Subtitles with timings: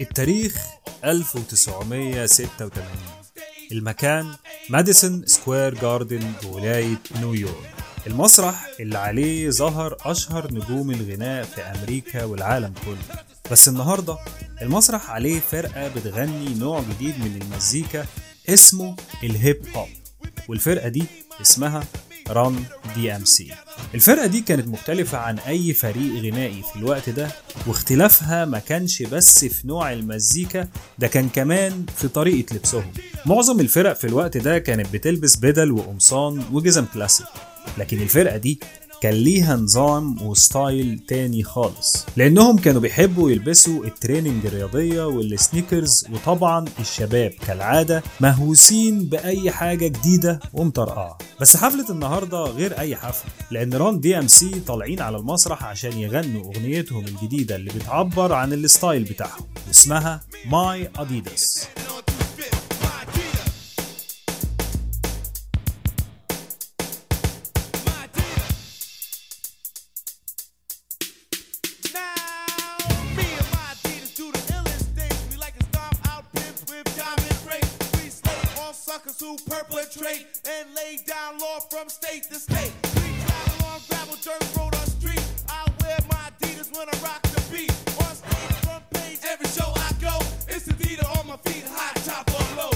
[0.00, 0.66] التاريخ
[1.04, 2.84] 1986
[3.72, 4.34] المكان
[4.70, 7.74] ماديسون سكوير جاردن بولاية نيويورك.
[8.06, 13.22] المسرح اللي عليه ظهر أشهر نجوم الغناء في أمريكا والعالم كله.
[13.50, 14.18] بس النهاردة
[14.62, 18.06] المسرح عليه فرقة بتغني نوع جديد من المزيكا
[18.48, 19.88] اسمه ال hip hop.
[20.48, 21.04] والفرقة دي
[21.40, 21.84] اسمها
[22.32, 22.64] Run
[22.94, 23.50] DMC
[23.94, 27.28] الفرقة دي كانت مختلفة عن أي فريق غنائي في الوقت ده
[27.66, 32.92] واختلافها ما كانش بس في نوع المزيكا ده كان كمان في طريقة لبسهم.
[33.26, 37.26] معظم الفرق في الوقت ده كانت بتلبس بدل وقمصان وجزم كلاسيك.
[37.78, 38.60] لكن الفرقة دي
[39.00, 42.06] كان ليها نظام و style تاني خالص.
[42.16, 49.86] لأنهم كانوا بيحبوا يلبسوا ال training الرياضية وال sneakers وطبعا الشباب كالعادة مهووسين بأي حاجة
[49.86, 51.18] جديدة ومطرقعة.
[51.40, 57.04] بس حفلة النهاردة غير أي حفلة لأن Run DMC طالعين على المسرح عشان يغنوا أغنيتهم
[57.06, 61.66] الجديدة اللي بتعبر عن ال style بتاعهم واسمها ماي أديداس.
[79.20, 82.72] Who perpetrate and lay down law from state to state.
[82.96, 85.24] We travel on gravel, dirt road or street.
[85.48, 87.74] I wear my Adidas when I rock the beat.
[88.04, 90.14] On stage, front page, every show I go.
[90.54, 92.70] My Adidas on my feet, high top or low.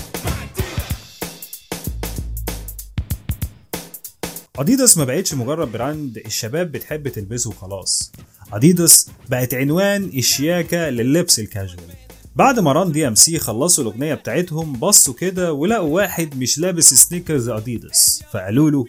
[4.58, 8.12] اديداس ما بقتش مجرد brand الشباب بتحب تلبسه وخلاص
[8.52, 12.03] اديداس بقت عنوان الشياكة لللبس الكاجوال
[12.36, 18.22] بعد ما Run DMC خلصوا الأغنية بتاعتهم بصوا كده ولقوا واحد مش لابس sneakers اديداس
[18.32, 18.84] فقالوا له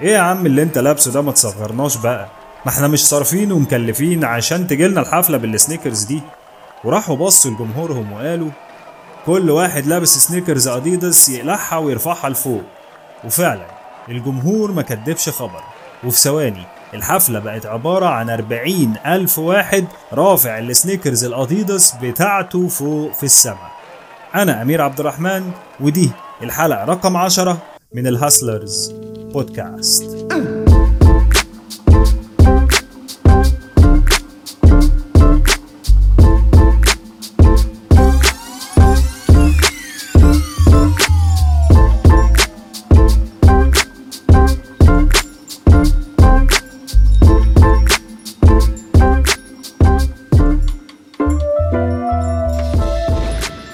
[0.00, 2.28] إيه يا عم اللي أنت لابسه ده؟ ما تصغرناش بقى.
[2.66, 6.20] ما إحنا مش صارفين ومكلفين عشان تجيلنا الحفلة بال sneakers دي.
[6.84, 8.50] وراحوا بصوا لجمهورهم وقالوا
[9.26, 12.62] كل واحد لابس sneakers اديداس يقلعها ويرفعها لفوق.
[13.24, 13.66] وفعلا
[14.08, 15.62] الجمهور ما كدبش خبر.
[16.04, 23.12] وفي ثواني الحفلة بقت عبارة عن 40 ألف واحد رافع ال sneakers الأديداس بتاعته فوق
[23.12, 23.72] في السماء.
[24.34, 26.10] أنا أمير عبد الرحمن ودي
[26.42, 27.58] الحلقة رقم 10
[27.94, 28.92] من الهاسلرز
[29.32, 30.21] بودكاست.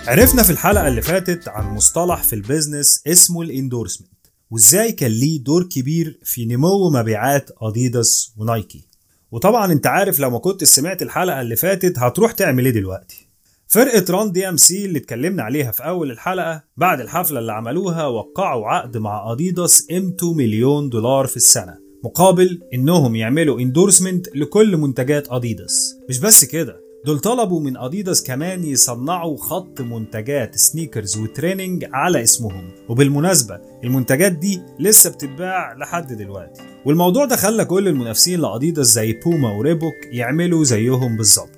[0.09, 4.11] عرفنا في الحلقة اللي فاتت عن مصطلح في ال business اسمه ال endorsement
[4.51, 8.89] وإزاي كان ليه دور كبير في نمو مبيعات أديداس ونايكي.
[9.31, 13.29] وطبعا أنت عارف لو ما كنت سمعت الحلقة اللي فاتت هتروح تعمل إيه دلوقتي.
[13.67, 18.97] فرقة Run DMC اللي اتكلمنا عليها في أول الحلقة بعد الحفلة اللي عملوها وقعوا عقد
[18.97, 21.75] مع أديداس قيمته مليون دولار في السنة
[22.05, 25.97] مقابل إنهم يعملوا endorsement لكل منتجات أديداس.
[26.09, 32.23] مش بس كده دول طلبوا من اديداس كمان يصنعوا خط منتجات sneakers و training على
[32.23, 32.71] اسمهم.
[32.89, 36.63] وبالمناسبة المنتجات دي لسه بتتباع لحد دلوقتي.
[36.85, 41.51] والموضوع ده خلى كل المنافسين لاديداس زي بوما وريبوك يعملوا زيهم بالظبط.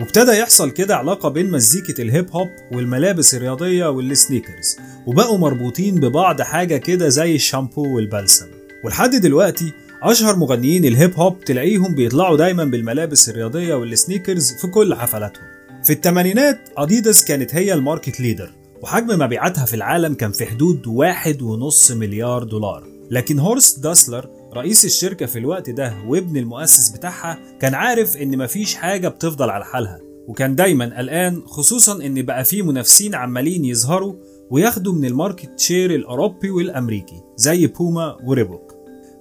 [0.00, 5.94] وابتدى يحصل كده علاقة بين مزيكة ال hip hop والملابس الرياضية وال sneakers وبقوا مربوطين
[5.94, 8.46] ببعض حاجة كده زي الشامبو والبلسم.
[8.84, 9.72] ولحد دلوقتي
[10.04, 15.44] أشهر مغنيين ال hip hop تلاقيهم بيطلعوا دايما بالملابس الرياضية وال sneakers في كل حفلاتهم.
[15.84, 18.50] في الثمانينات اديداس كانت هي ال market leader
[18.82, 22.84] وحجم مبيعاتها في العالم كان في حدود واحد ونص مليار دولار.
[23.10, 28.74] لكن هورست داسلر رئيس الشركة في الوقت ده وابن المؤسس بتاعها كان عارف إن مفيش
[28.74, 34.14] حاجة بتفضل على حالها وكان دايما قلقان خصوصا إن بقى فيه منافسين عمالين يظهروا
[34.50, 38.73] وياخدوا من ال market share الأوروبي والأمريكي زي بوما وريبوك.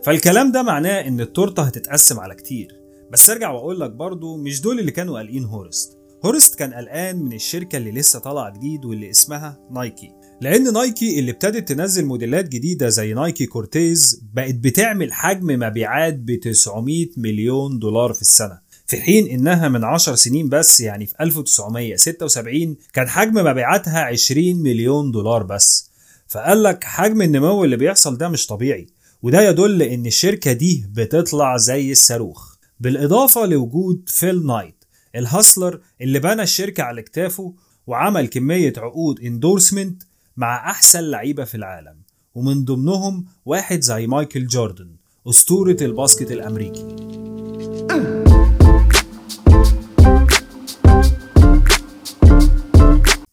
[0.04, 2.68] فالكلام ده معناه إن التورتة هتتقسم على كتير.
[3.12, 5.98] بس أرجع وأقول لك برضو مش دول اللي كانوا قلقين هورست.
[6.26, 10.12] هورست كان قلقان من الشركة اللي لسه طالعة جديد واللي اسمها نايكي.
[10.42, 16.40] لأن نايكي اللي ابتدت تنزل موديلات جديدة زي نايكي كورتيز بقت بتعمل حجم مبيعات ب
[16.40, 18.60] 900 مليون دولار في السنة.
[18.88, 25.12] في حين إنها من 10 سنين بس يعني في 1976 كان حجم مبيعاتها 20 مليون
[25.12, 25.90] دولار بس.
[26.28, 28.88] فقال لك حجم النمو اللي بيحصل ده مش طبيعي.
[29.24, 32.56] وده يدل إن الشركة دي بتطلع زي الصاروخ.
[32.80, 34.86] بالإضافة لوجود فيل نايت
[35.16, 37.54] ال hustler اللي بنى الشركة على كتافه
[37.88, 40.04] وعمل كمية عقود endorsement
[40.38, 41.96] مع أحسن لعيبة في العالم
[42.36, 44.96] ومن ضمنهم واحد زي مايكل جوردن
[45.30, 46.96] أسطورة ال basket الأمريكي.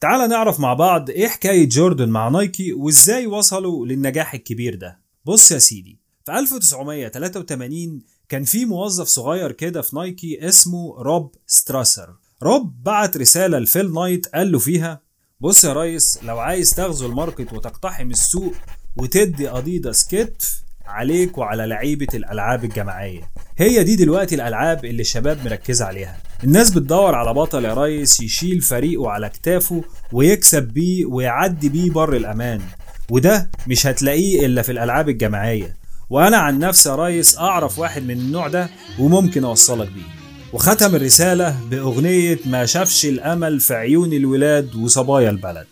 [0.01, 5.10] تعال نعرف مع بعض إيه حكاية جوردن مع نايكي وإزاي وصلوا للنجاح الكبير ده.
[5.25, 12.15] بص يا سيدي في 1983 كان في موظف صغير كده في نايكي اسمه روب ستراسر.
[12.43, 15.01] روب بعت رسالة لفيل نايت قال له فيها
[15.41, 18.55] بص يا ريس لو عايز تغزو ال market وتقتحم السوق
[18.97, 23.31] وتدي أديداس كتف عليك وعلى لعيبة الألعاب الجماعية.
[23.59, 26.23] هي دي دلوقتي الألعاب اللي الشباب مركزة عليها.
[26.45, 32.17] الناس بتدور على بطل يا ريس يشيل فريقه على كتافه ويكسب بيه ويعدي بيه بر
[32.17, 32.61] الأمان.
[33.11, 35.77] وده مش هتلاقيه إلا في الألعاب الجماعية.
[36.11, 40.21] وأنا عن نفسي يا ريس أعرف واحد من النوع ده وممكن أوصلك بيه.
[40.53, 45.67] وختم الرسالة بأغنية ما شافش الأمل في عيون الولاد وصبايا البلد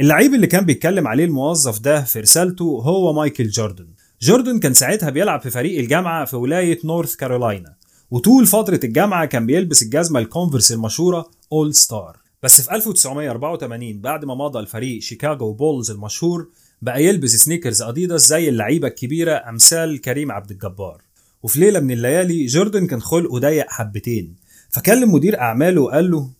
[0.00, 3.86] اللعيب اللي كان بيتكلم عليه الموظف ده في رسالته هو مايكل جوردن.
[4.22, 7.74] جوردن كان ساعتها بيلعب في فريق الجامعة في ولاية نورث كارولاينا
[8.10, 14.34] وطول فترة الجامعة كان بيلبس الجزمة الكونفرس المشهورة All Star بس في 1984 بعد ما
[14.34, 16.48] مضى لفريق شيكاغو بولز المشهور
[16.82, 21.02] بقى يلبس sneakers اديداس زي اللعيبة الكبيرة أمثال كريم عبد الجبار.
[21.42, 24.36] وفي ليلة من الليالي جوردن كان خلقه ضيق حبتين.
[24.70, 26.30] فكلم مدير أعماله وقال له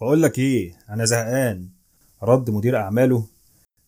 [0.00, 1.68] بقول لك إيه أنا زهقان.
[2.22, 3.26] رد مدير أعماله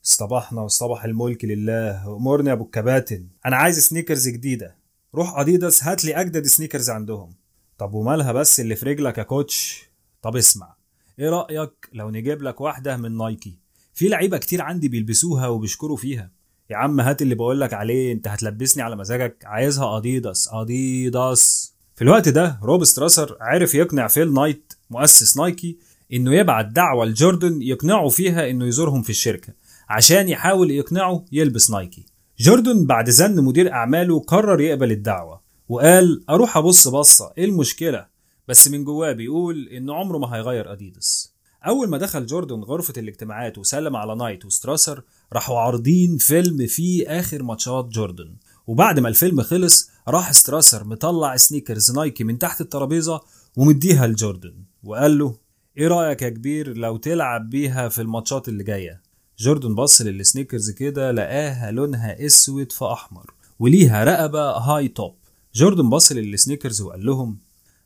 [0.06, 3.26] اصطبحنا واصطبح الملك لله امرني يا أبو الكباتن.
[3.46, 4.74] أنا عايز sneakers جديدة.
[5.14, 7.30] روح اديداس هات لي أجدد sneakers عندهم.
[7.78, 9.82] طب ومالها بس اللي في رجلك يا coach
[10.22, 10.74] طب اسمع
[11.18, 13.54] إيه رأيك لو نجيب لك واحدة من نايكي
[13.98, 16.30] في لعيبة كتير عندي بيلبسوها وبيشكروا فيها.
[16.70, 19.36] يا عم هات اللي بقول لك عليه انت هتلبسني على مزاجك.
[19.44, 25.78] عايزها اديداس اديداس في الوقت ده روب ستراسر عرف يقنع فيل نايت مؤسس نايكي
[26.12, 29.52] إنه يبعت دعوة لجوردن يقنعه فيها إنه يزورهم في الشركة
[29.88, 32.06] عشان يحاول يقنعه يلبس نايكي.
[32.38, 38.06] جوردن بعد زن مدير أعماله قرر يقبل الدعوة وقال أروح أبص بصة إيه المشكلة؟
[38.48, 43.58] بس من جواه بيقول إنه عمره ما هيغير اديداس أول ما دخل جوردن غرفة الاجتماعات
[43.58, 45.02] وسلم على نايت وستراسر
[45.32, 48.36] راحوا عارضين فيلم فيه آخر ماتشات جوردن.
[48.66, 53.20] وبعد ما الفيلم خلص راح ستراسر مطلع sneakers نايكي من تحت الترابيزة
[53.56, 54.54] ومديها لجوردن.
[54.84, 55.36] وقال له
[55.78, 59.02] إيه رأيك يا كبير لو تلعب بيها في الماتشات اللي جاية؟
[59.38, 65.14] جوردن بص لل sneakers كده لقاها لونها أسود في أحمر وليها رقبة high top
[65.54, 67.38] جوردن بص لل sneakers وقال لهم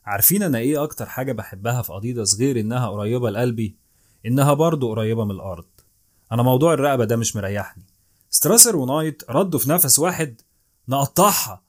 [0.05, 3.75] عارفين أنا إيه أكتر حاجة بحبها في اديداس غير إنها قريبة لقلبي؟
[4.25, 5.65] إنها برضه قريبة من الأرض.
[6.31, 7.83] أنا موضوع الرقبة ده مش مريحني.
[8.29, 10.41] ستراسر ونايت ردوا في نفس واحد
[10.89, 11.63] نقطعها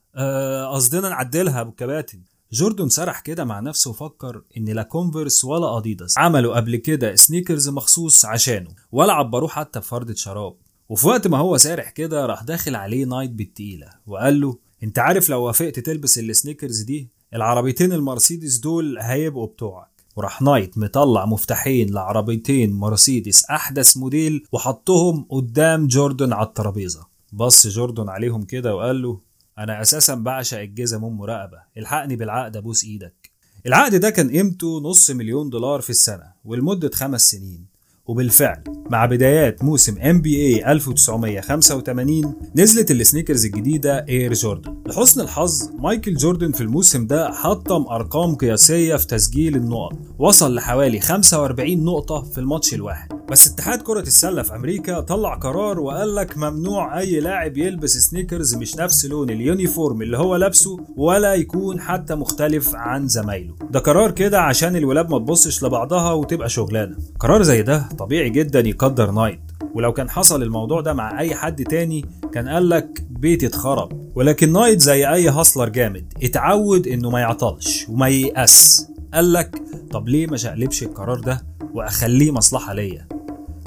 [0.72, 2.20] قصدنا آه نعدلها ابو الكباتن
[2.52, 7.68] جوردن سرح كده مع نفسه وفكر إن لا كونفرس ولا اديداس عملوا قبل كده sneakers
[7.68, 10.56] مخصوص عشانه ولا عبروه حتى بفردة شراب.
[10.88, 15.30] وفي وقت ما هو سارح كده راح داخل عليه نايت بالتقيلة وقال له أنت عارف
[15.30, 19.88] لو وافقت تلبس ال sneakers دي العربيتين المرسيدس دول هيبقوا بتوعك.
[20.16, 27.06] وراح نايت مطلع مفتاحين لعربيتين مرسيدس أحدث موديل وحطهم قدام جوردن على الترابيزة.
[27.32, 29.20] بص جوردن عليهم كده وقال له
[29.58, 33.30] أنا أساسا بعشق الجزم أم رقبة الحقني بالعقد أبوس إيدك.
[33.66, 37.73] العقد ده كان قيمته نص مليون دولار في السنة ولمده خمس سنين.
[38.06, 46.14] وبالفعل مع بدايات موسم اي 1985 نزلت ال sneakers الجديدة Air Jordan لحسن الحظ مايكل
[46.14, 49.92] جوردن في الموسم ده حطم أرقام قياسية في تسجيل النقط.
[50.18, 53.08] وصل لحوالي 45 نقطة في الماتش الواحد.
[53.30, 58.54] بس اتحاد كرة السلة في أمريكا طلع قرار وقال لك ممنوع أي لاعب يلبس sneakers
[58.54, 63.54] مش نفس لون ال uniform اللي هو لابسه ولا يكون حتى مختلف عن زمايله.
[63.70, 66.96] ده قرار كده عشان الولاد ما تبصش لبعضها وتبقى شغلانة.
[67.20, 69.40] قرار زي ده طبيعي جدا يقدر نايت.
[69.74, 74.10] ولو كان حصل الموضوع ده مع أي حد تاني كان قالك بيتي اتخرب.
[74.14, 76.12] ولكن نايت زي أي hustler جامد.
[76.22, 78.88] اتعود إنه ما يعطلش وما ييأس.
[79.14, 81.42] قالك طب ليه ما أشقلبش القرار ده
[81.74, 83.08] وأخليه مصلحة ليا؟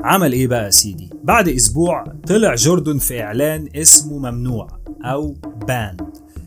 [0.03, 4.67] عمل إيه بقى يا سيدي؟ بعد أسبوع طلع جوردن في إعلان اسمه ممنوع
[5.03, 5.35] أو
[5.67, 6.01] banned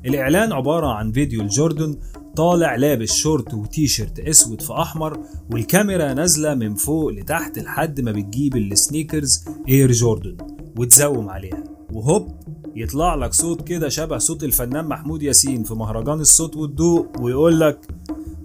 [0.07, 1.97] الإعلان عبارة عن فيديو لجوردن
[2.37, 5.21] طالع لابس شورت وتيشيرت أسود في أحمر
[5.51, 10.37] والكاميرا نازلة من فوق لتحت لحد ما بتجيب ال sneakers Air Jordan
[10.79, 11.65] وتزوم عليها.
[11.93, 12.41] وهوب
[12.77, 17.79] يطلع لك صوت كده شبه صوت الفنان محمود ياسين في مهرجان الصوت والضوء ويقول لك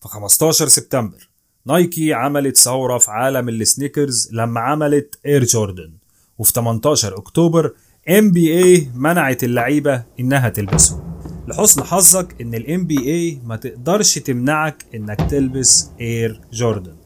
[0.01, 1.30] في 15 سبتمبر
[1.65, 5.92] نايكي عملت ثورة في عالم ال sneakers لما عملت Air Jordan
[6.38, 7.74] وفي 18 أكتوبر
[8.10, 11.14] NBA منعت اللعيبة إنها تلبسهم
[11.49, 16.97] لحسن حظك ان الام بي اي ما تقدرش تمنعك انك تلبس اير جوردن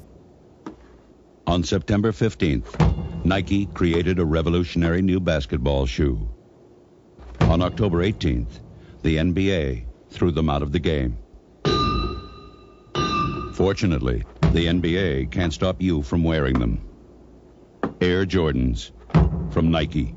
[1.46, 2.70] On September 15th,
[3.25, 6.16] Nike created a revolutionary new basketball shoe.
[7.52, 8.61] On October 18th,
[9.02, 11.12] the NBA threw them out of the game.
[13.52, 16.75] Fortunately, the NBA can't stop you from wearing them.
[18.00, 18.90] Air Jordans
[19.52, 20.14] from Nike.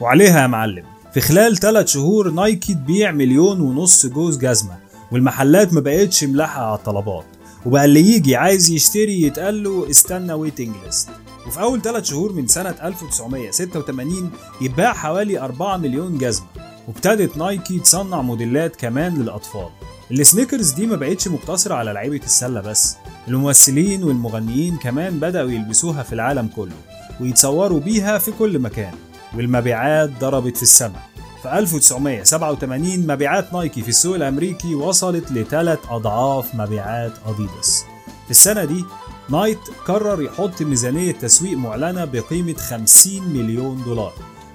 [0.00, 0.84] وعليها يا معلم.
[1.14, 4.76] في خلال 3 شهور نايكي تبيع مليون ونص جوز جزمة
[5.12, 7.24] والمحلات ما بقتش ملاحقة على الطلبات.
[7.66, 11.08] وبقى اللي يجي عايز يشتري يتقال له استنى ويتنج ليست
[11.46, 14.30] وفي أول 3 شهور من سنة 1986
[14.60, 16.46] يتباع حوالي 4 مليون جزمة.
[16.88, 19.68] وابتدت نايكي تصنع موديلات كمان للأطفال.
[20.10, 22.96] السنيكرز دي ما بقتش مقتصرة على لعيبة السلة بس
[23.28, 26.72] الممثلين والمغنيين كمان بدأوا يلبسوها في العالم كله
[27.20, 28.94] ويتصوروا بيها في كل مكان.
[29.36, 31.10] والمبيعات ضربت في السماء.
[31.42, 37.84] في 1987 مبيعات نايكي في السوق الأمريكي وصلت لثلاث أضعاف مبيعات أديداس.
[38.24, 38.84] في السنة دي
[39.28, 44.12] نايت قرر يحط ميزانية تسويق معلنة بقيمة 50 مليون دولار.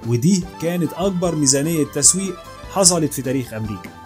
[0.07, 2.35] ودي كانت أكبر ميزانية تسويق
[2.71, 4.04] حصلت في تاريخ أمريكا.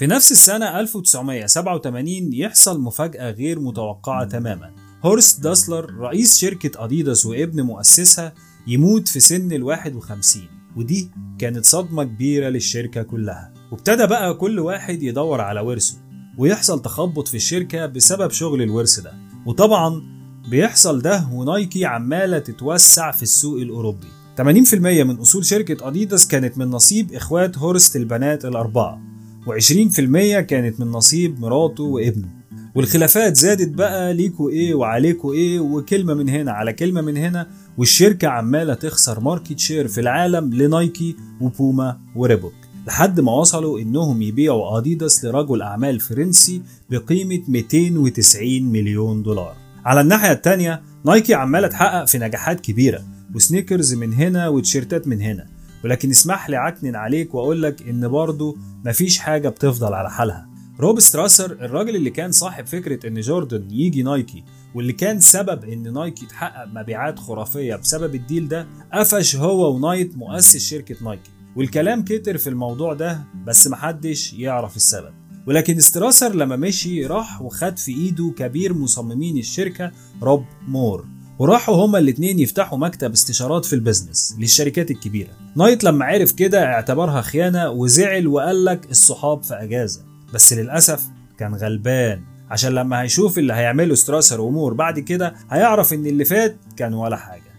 [0.00, 4.70] في نفس السنة 1987 يحصل مفاجأة غير متوقعة تماما.
[5.04, 8.34] هورست داسلر رئيس شركة أديداس وابن مؤسسها
[8.66, 10.42] يموت في سن ال 51
[10.76, 13.52] ودي كانت صدمة كبيرة للشركة كلها.
[13.72, 15.94] وابتدى بقى كل واحد يدور على ورثه
[16.38, 19.12] ويحصل تخبط في الشركة بسبب شغل الورث ده.
[19.46, 20.02] وطبعا
[20.48, 24.08] بيحصل ده ونايكي عمالة تتوسع في السوق الأوروبي.
[24.36, 29.10] 80% من أصول شركة أديداس كانت من نصيب إخوات هورست البنات الأربعة.
[29.46, 32.28] و20% كانت من نصيب مراته وابنه.
[32.74, 37.46] والخلافات زادت بقى ليكوا إيه وعليكوا إيه وكلمة من هنا على كلمة من هنا
[37.78, 42.52] والشركة عمالة تخسر market share في العالم لنايكي وبوما وريبوك
[42.86, 49.56] لحد ما وصلوا انهم يبيعوا آديداس لرجل أعمال فرنسي بقيمة 290 مليون دولار.
[49.84, 55.20] على الناحية التانية نايكي عمالة تحقق في نجاحات كبيرة و sneakers من هنا وتيشيرتات من
[55.20, 55.46] هنا.
[55.84, 60.48] ولكن اسمح لي أعكنن عليك واقول لك إن برضه مفيش حاجة بتفضل على حالها.
[60.80, 64.44] روب ستراسر الراجل اللي كان صاحب فكرة إن جوردن يجي نايكي
[64.74, 70.16] واللي كان سبب إن نايكي تحقق مبيعات خرافية بسبب ال deal ده قفش هو ونايت
[70.16, 71.30] مؤسس شركة نايكي.
[71.56, 75.12] والكلام كتر في الموضوع ده بس محدش يعرف السبب.
[75.46, 81.04] ولكن ستراسر لما مشي راح وخد في إيده كبير مصممين الشركة روب مور.
[81.40, 85.28] وراحوا هما الاتنين يفتحوا مكتب استشارات في ال business للشركات الكبيرة.
[85.56, 90.02] نايت لما عرف كده اعتبرها خيانة وزعل وقال لك الصحاب في أجازة.
[90.34, 91.02] بس للأسف
[91.38, 92.22] كان غلبان.
[92.50, 97.16] عشان لما هيشوف اللي هيعمله ستراسر ومور بعد كده هيعرف إن اللي فات كان ولا
[97.16, 97.50] حاجة.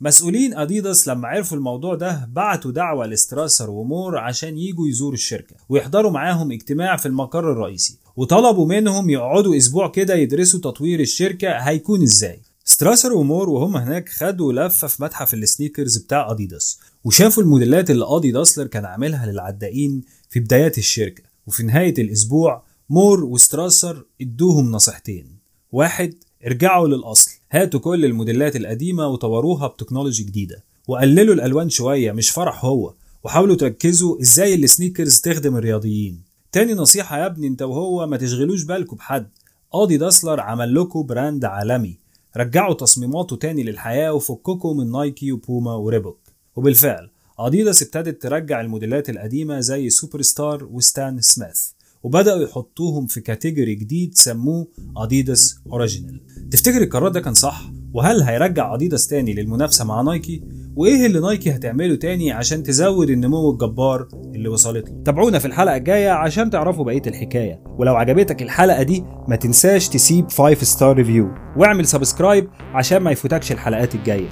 [0.00, 6.10] مسؤولين أديداس لما عرفوا الموضوع ده بعتوا دعوة لستراسر ومور عشان يجوا يزوروا الشركة ويحضروا
[6.10, 7.98] معاهم اجتماع في المقر الرئيسي.
[8.18, 12.40] وطلبوا منهم يقعدوا أسبوع كده يدرسوا تطوير الشركة هيكون إزاي.
[12.64, 18.04] ستراسر ومور وهم هناك خدوا لفة في متحف ال sneakers بتاع اديداس وشافوا الموديلات اللي
[18.08, 21.22] ادي داسلر كان عاملها للعدائين في بدايات الشركة.
[21.46, 25.26] وفي نهاية الأسبوع مور وستراسر ادوهم نصيحتين.
[25.72, 26.14] واحد
[26.46, 27.30] ارجعوا للأصل.
[27.50, 30.64] هاتوا كل الموديلات القديمة وطوروها ب technology جديدة.
[30.88, 32.94] وقللوا الألوان شوية مش فرح هو.
[33.24, 36.27] وحاولوا تركزوا إزاي ال sneakers تخدم الرياضيين.
[36.52, 39.28] تاني نصيحة يا ابني انت وهو ما تشغلوش بالكم بحد.
[39.72, 41.98] آدي داسلر عمل لكم brand عالمي.
[42.36, 46.18] رجعوا تصميماته تاني للحياة وفككوا من نايكي وبوما وريبوك.
[46.56, 51.70] وبالفعل آديداس ابتدت ترجع الموديلات القديمة زي سوبر ستار وستان سميث
[52.02, 56.20] وبدأوا يحطوهم في category جديد سموه آديداس Original.
[56.50, 60.42] تفتكر القرار ده كان صح؟ وهل هيرجع آديداس تاني للمنافسة مع نايكي؟
[60.78, 65.76] وإيه اللي نايكي هتعمله تاني عشان تزود النمو الجبار اللي وصلت له؟ تابعونا في الحلقة
[65.76, 67.62] الجاية عشان تعرفوا بقية الحكاية.
[67.78, 73.52] ولو عجبتك الحلقة دي ما تنساش تسيب 5 star review واعمل subscribe عشان ما يفوتكش
[73.52, 74.28] الحلقات الجاية.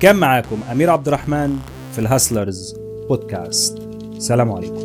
[0.00, 1.56] كان معاكم أمير عبد الرحمن
[1.92, 2.74] في ال Hustlers
[3.08, 3.78] podcast
[4.18, 4.79] سلام عليكم.